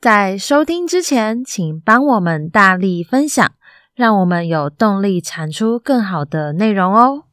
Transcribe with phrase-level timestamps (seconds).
[0.00, 3.52] 在收听之前，请帮我们大力分享，
[3.94, 7.24] 让我们有动力产出更好的内容哦。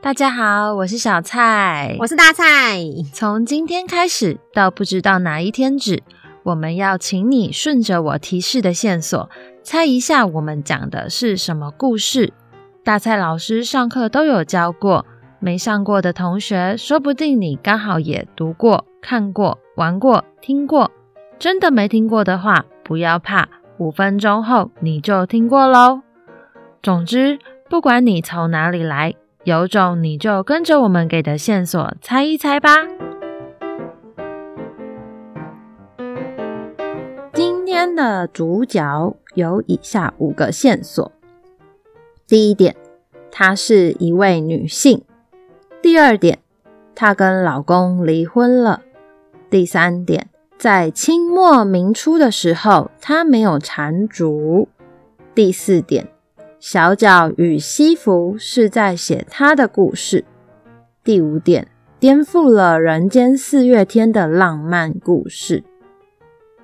[0.00, 2.78] 大家好，我是小蔡，我是大蔡。
[3.12, 6.04] 从今天开始到不知道哪一天止，
[6.44, 9.28] 我们要请你顺着我提示的线索，
[9.64, 12.32] 猜一下我们讲的是什么故事。
[12.84, 15.04] 大蔡老师上课都有教过，
[15.40, 20.88] 没上过的同学，说不定你刚好也读过、看过、玩过、听过。
[21.42, 26.02] 真的没听过的话，不要怕，五分钟后你就听过喽。
[26.80, 32.86] 总之，不管你从哪里来，有种你就跟着我们给的线索猜一猜吧。
[37.34, 41.10] 今天的主角有以下五个线索：
[42.28, 42.76] 第一点，
[43.32, 45.00] 她是一位女性；
[45.82, 46.38] 第二点，
[46.94, 48.82] 她跟老公离婚了；
[49.50, 50.28] 第三点。
[50.62, 54.68] 在清末民初的时候，他没有缠足。
[55.34, 56.06] 第四点，
[56.60, 60.24] 小脚与西服是在写他的故事。
[61.02, 61.66] 第五点，
[61.98, 65.64] 颠覆了人间四月天的浪漫故事。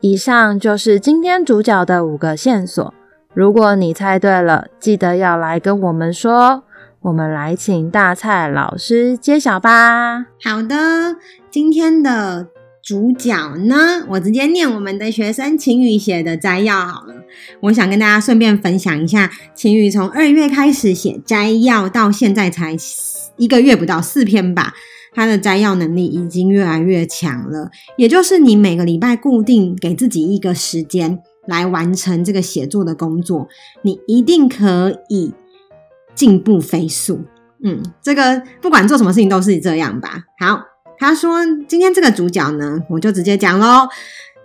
[0.00, 2.94] 以上就是今天主角的五个线索。
[3.34, 6.62] 如果你猜对了，记得要来跟我们说。
[7.02, 10.28] 我们来请大蔡老师揭晓吧。
[10.42, 11.16] 好的，
[11.50, 12.46] 今天的。
[12.82, 14.04] 主角呢？
[14.08, 17.14] 我直接念我们的学生晴雨写的摘要好了。
[17.60, 22.76] 我想跟大家顺便分享一下，晴雨从二月开始写摘要，到现在才
[23.36, 24.74] 一个月不到，四篇吧。
[25.14, 27.70] 他的摘要能力已经越来越强了。
[27.96, 33.48] 也就是你每个礼拜固定给自己一个时间来完成这个写作的工作，
[33.82, 35.32] 你一定可以
[36.14, 37.20] 进步飞速。
[37.62, 40.24] 嗯，这个不管做什么事情都是这样吧。
[40.40, 40.71] 好。
[41.02, 43.88] 他说：“今天这个主角呢，我就直接讲喽。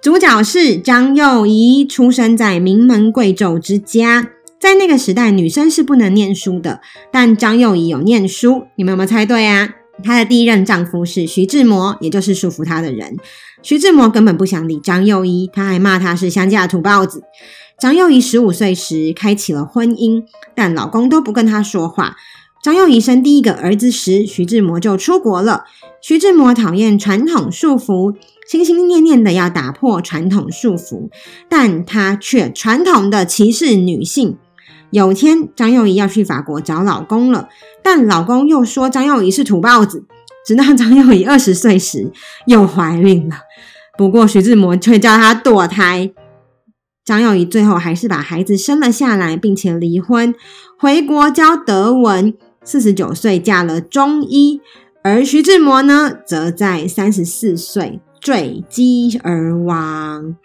[0.01, 4.29] 主角是张幼仪，出生在名门贵胄之家。
[4.59, 8.65] 在那个时代，女生是不能念书的，但张幼仪有念书。
[8.75, 9.69] 你们有没有猜对啊？
[10.03, 13.15] 她的第一任丈夫是徐志摩，也就是束缚她的人。
[13.61, 17.21] 徐志摩根本不想理张幼仪，他还骂她是乡下土包子。
[17.77, 20.23] 张幼仪十五岁时开启了婚姻，
[20.55, 22.15] 但老公都不跟她说话。
[22.67, 25.63] 张幼仪生第一个儿子时，徐志摩就出国了。”
[26.03, 28.13] 徐志摩讨厌传统束缚，
[28.45, 31.09] 心心念念的要打破传统束缚，
[31.47, 34.37] 但他却传统的歧视女性。
[34.91, 37.47] 有天，张幼仪要去法国找老公了，
[37.81, 40.03] 但老公又说张幼仪是土包子。
[40.45, 42.11] 直到张幼仪二十岁时，
[42.47, 43.37] 又怀孕了。
[43.97, 46.11] 不过徐志摩却叫她堕胎。
[47.05, 50.35] 张幼仪最后还是把孩子生了下来，并且离婚，
[50.77, 52.33] 回国教德文。
[52.67, 54.59] 四十九岁嫁了中医。
[55.01, 60.35] 而徐志摩呢，则在三十四岁坠机而亡。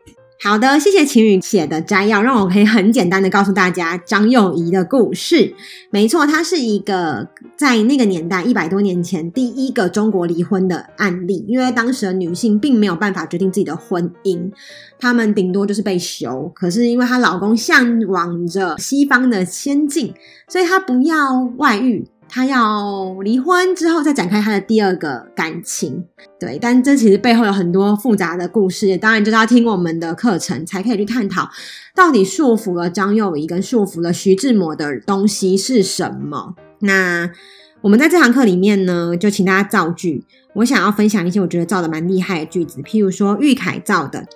[0.45, 5.55] 好的，谢谢晴雨写的摘要，让我可以很简单的告诉大家张幼仪的故事。
[5.91, 14.51] 没错，她是一个在那个年代一百多年前第一个中国离婚的案例，因为当时的女性并没有办法决定自己的婚姻，
[14.99, 16.51] 她们顶多就是被休。
[16.53, 20.13] 可是因为她老公向往着西方的先进，
[20.49, 22.05] 所以她不要外遇。
[22.35, 26.03] 他要离婚之后再展开他的第二个感情，
[26.41, 31.51] 对，但这其实背后有很多复杂的故事，当然就是要听我们的课程才可以去探讨，
[31.95, 36.55] 到底束缚了张幼仪跟束缚了徐志摩的东西是什么。
[36.79, 37.31] 那
[37.83, 40.23] 我们在这堂课里面呢，就请大家造句，
[40.55, 44.27] 我想要分享一些我觉得造的蛮厉害的句子，譬如说玉凯造的。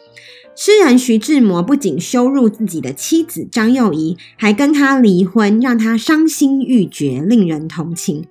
[0.57, 8.27] 诗人徐志摩不仅羞辱自己的妻子张幼仪，还跟她离婚，让她伤心欲绝，令人同情。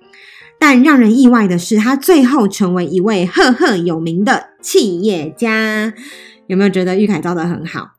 [0.58, 5.94] 但让人意外的是，他最后成为一位赫赫有名的企业家。
[6.46, 7.92] 有没有觉得玉凯造的很好？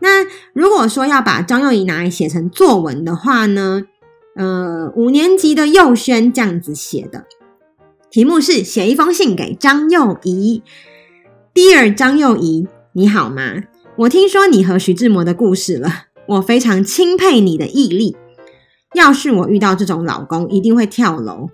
[0.00, 3.82] 那如果说要把张幼仪拿来写成作文的话呢？
[4.38, 7.24] 呃，五年级的幼轩这样子写的，
[8.08, 10.62] 题目是写一封信给张幼仪
[11.52, 12.68] ，Dear 张幼仪。
[12.92, 13.64] 你好吗？
[13.96, 18.16] 我听说你和徐志摩的故事了，我非常钦佩你的毅力。
[18.94, 21.48] 要是我遇到这种老公，一定会跳楼。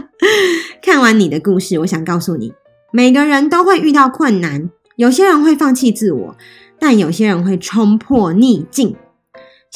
[0.80, 2.54] 看完你的故事，我想告诉你，
[2.90, 6.36] 每个人都会遇到困难，有些人会放弃自我，
[6.78, 8.96] 但有些人会冲破逆境。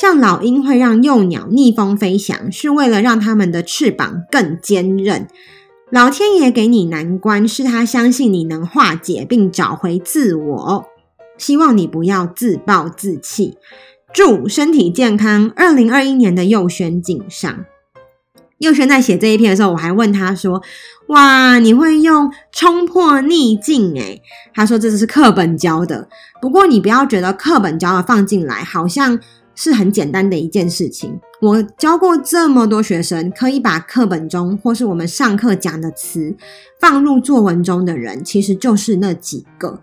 [0.00, 5.26] 像老鹰会让幼鸟逆风飞翔，是为了让它们的翅膀更坚韧。
[5.90, 10.86] 老天爷给你难关，是他相信你能化解并找回自我。
[11.36, 13.58] 希望你不要自暴自弃，
[14.12, 15.50] 祝身体健康。
[15.56, 17.64] 二零二一年的幼轩敬上。
[18.58, 20.62] 佑轩在写这一篇的时候，我还问他说
[21.08, 24.22] ：“哇，你会用冲破逆境？”诶，
[24.54, 26.08] 他说这是课本教的。
[26.40, 29.18] 不过你不要觉得课本教的放进来好像
[29.60, 31.18] 是很简单的一件事情。
[31.40, 36.36] 我教过这么多学生，可以把课本中或是我们上课讲的词
[36.80, 39.80] 放入作文中的人，其实就是那几个。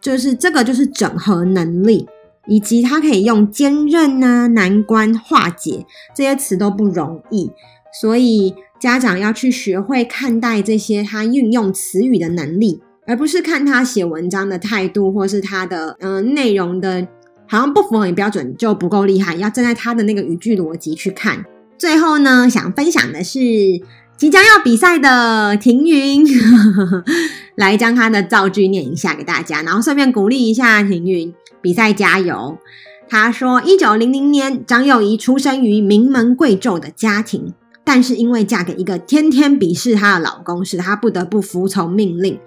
[0.00, 2.06] 就是这个，就是整合能力，
[2.46, 5.84] 以及他可以用坚韧啊、难关、化解
[6.14, 7.50] 这些词都不容易。
[8.00, 17.08] 所以家长要去学会看待这些他运用词语的能力，而不是看他写文章的态度，或是他的嗯、内容的，
[17.48, 19.34] 好像不符合你标准就不够厉害。
[19.34, 21.44] 要站在他的那个语句逻辑去看。
[21.78, 23.38] 最后呢，想分享的是
[24.16, 26.24] 即将要比赛的庭云，
[27.56, 32.56] 来将他的造句念一下给大家，然后顺便鼓励一下庭云，比赛加油。
[33.08, 37.54] 他说：一九零零年，张幼仪出生于名门贵胄的家庭。
[37.84, 42.40] 但是因为嫁给一个天天鄙视她的老公，使她不得不服从命令。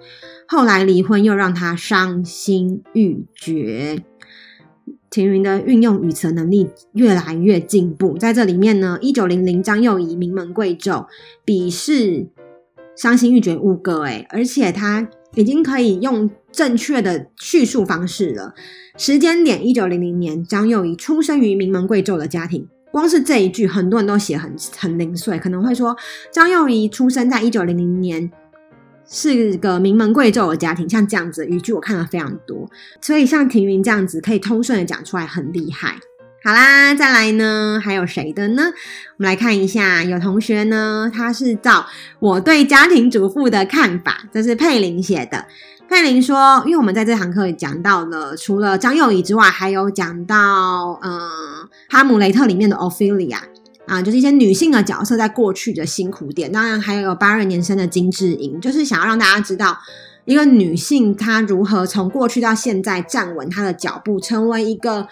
[0.46, 4.02] 后来离婚又让她伤心欲绝。
[5.10, 8.16] 庭云的运用语词能力越来越进步。
[8.16, 11.06] 在这里面呢，一九零零张幼仪名门贵胄，
[11.44, 12.28] 鄙视
[12.96, 18.54] 伤心欲绝五个诶，而且他已经可以用正确的叙述方式了。
[18.96, 22.68] 时间点一九零零年，张幼仪出生于名门贵胄的家庭。
[22.92, 25.96] 光是这一句，很多人都写很很零碎，可能会说
[26.32, 28.30] 张幼仪出生在一九零零年，
[29.12, 32.70] 是个名门贵胄的家庭，像这样子的语句我看了非常多，
[33.00, 35.96] 所以像庭云这样子可以通顺的讲出来，很厉害。
[36.42, 38.62] 好啦，再来呢，还有谁的呢？
[38.62, 41.84] 我们来看一下，有同学呢，他是照
[42.18, 45.46] 我对家庭主妇的看法，这是佩玲写的。
[45.88, 51.18] 佩玲说：“因为我们在这堂课也讲到了，除了张幼仪之外，还有讲到，嗯，
[51.88, 53.40] 《哈姆雷特》里面的 Ophelia
[53.90, 56.52] 啊，就是一些女性的角色在过去的辛苦点。
[56.52, 59.76] 当然，还有八二年生的金智英，就是想要让大家知道，
[60.26, 65.08] 一个女性她如何从过去到现在站稳她的脚步，成为一个，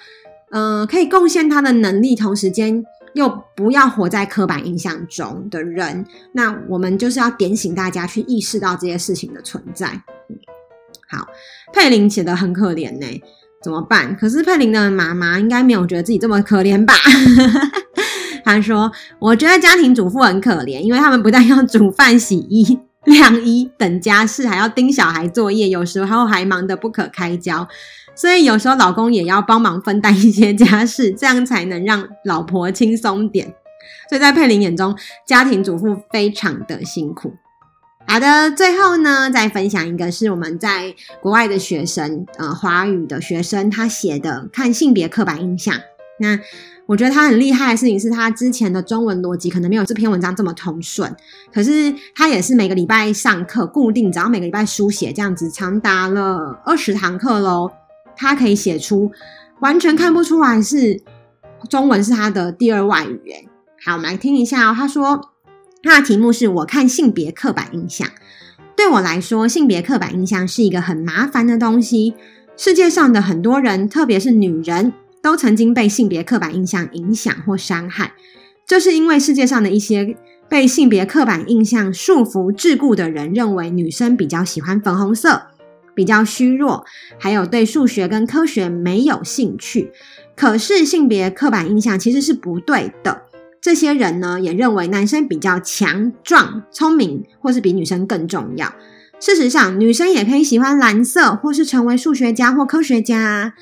[0.52, 2.84] 嗯，可以贡献她的能力，同时间
[3.14, 6.06] 又不要活在刻板印象中的人。
[6.34, 10.00] 那我们就是要点醒大家去意识到这些事情的存在。”
[11.10, 11.26] 好，
[11.72, 13.22] 佩玲写得很可怜呢，
[13.60, 14.16] 怎么办？
[14.16, 16.94] 可是佩玲的妈妈应该没有觉得自己这么可怜吧？
[18.48, 18.90] 他说
[19.20, 27.68] ：“我觉得家庭主妇很可怜，因为他们不但要煮饭、洗衣、 晾衣等家事，还要盯小孩作业，有时候还忙得不可开交。
[28.14, 33.54] 所以有时候老公也要帮忙分担一些家事，这样才能让老婆轻松点。
[34.08, 34.96] 所以在佩玲眼中，
[35.26, 37.34] 家庭主妇非常的辛苦。”
[38.10, 45.78] 好的，最后呢，再分享一个是我们在国外的学生，呃，华语的学生他写的看性别刻板印象。
[46.18, 46.40] 那
[46.88, 51.14] 我觉得他很厉害的事情是他之前的中文逻辑可能没有这篇文章这么通顺，
[51.52, 57.70] 可是他也是每个礼拜上课固定，只要每个礼拜书写这样子，长达了二十堂课喽。
[58.16, 59.12] 他可以写出
[59.60, 61.02] 完全看不出来是
[61.68, 63.20] 中文是他的第二外语。
[63.30, 63.46] 诶，
[63.84, 65.20] 好，我们来听一下哦，他说。
[65.80, 68.08] 他的题目是我看性别刻板印象。
[68.74, 72.14] 对我来说，性别刻板印象是一个很麻烦的东西。
[72.56, 74.92] 世界上的很多人，特别是女人，
[75.22, 78.12] 都曾经被性别刻板印象影响或伤害。
[78.66, 80.16] 这是因为世界上的一些
[80.48, 85.42] 被性别刻板印象束缚、桎梏的人，认为女生比较喜欢粉红色，
[85.94, 86.84] 比较虚弱，
[87.18, 89.90] 还有对数学跟科学没有兴趣。
[90.36, 93.22] 可是，性别刻板印象其实是不对的。
[93.60, 98.72] 这些人呢，也认为男生比较强壮、聪明，或是比女生更重要。
[99.18, 103.54] 事实上，女生也可以喜欢蓝色，或是成为数学家或科学家。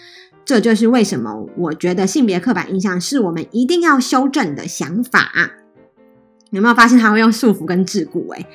[0.47, 5.31] 这就是为什么我觉得性别刻板印象是我们一定要修正的想法。
[6.51, 8.33] 有没有发现他会用束缚跟桎梏？
[8.33, 8.47] 诶，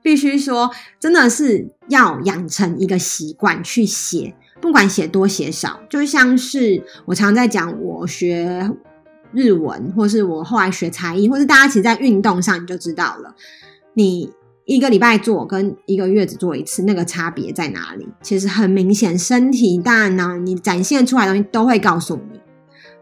[0.00, 8.70] 必须说，真的是要养成一个习惯去写，不管写多写少，就像是我常在讲，我学。
[9.32, 13.32] 日文，或是我后来学才艺，或是大家其实，在运动上你就知道了。
[13.94, 14.28] 你
[14.70, 18.06] 一个礼拜做跟一个月只做一次，那个差别在哪里？
[18.22, 22.38] 其实很明显，身体、大脑你展现出来的东西都会告诉你。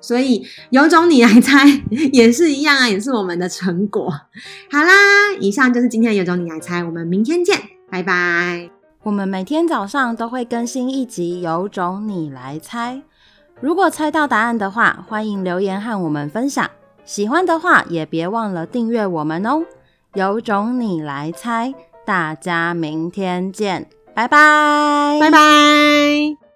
[0.01, 1.67] 所以有种你来猜
[2.15, 4.11] 也是一样啊，也是我们的成果。
[4.71, 4.95] 好啦，
[5.41, 7.61] 以上就是今天有种你来猜，我们明天见，
[7.91, 8.71] 拜拜。
[9.03, 13.03] 我们每天早上都会更新一集，有种你来猜。
[13.61, 16.67] 如果猜到答案的话，欢迎留言和我们分享。
[17.05, 19.65] 喜欢的话，也别忘了订阅我们哦。
[20.19, 21.73] 有种你来猜，
[22.05, 26.48] 大家明天见，拜拜，拜拜。